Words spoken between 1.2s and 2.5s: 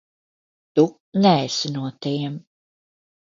neesi no tiem.